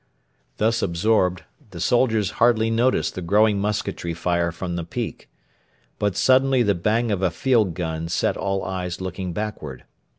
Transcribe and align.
Thus 0.57 0.81
absorbed, 0.81 1.43
the 1.69 1.79
soldiers 1.79 2.31
hardly 2.41 2.71
noticed 2.71 3.13
the 3.13 3.21
growing 3.21 3.59
musketry 3.59 4.15
fire 4.15 4.51
from 4.51 4.75
the 4.75 4.83
peak. 4.83 5.29
But 5.99 6.17
suddenly 6.17 6.63
the 6.63 6.73
bang 6.73 7.11
of 7.11 7.21
a 7.21 7.29
field 7.29 7.75
gun 7.75 8.09
set 8.09 8.35
all 8.35 8.63
eyes 8.65 8.99
looking 8.99 9.31
backward. 9.31 9.83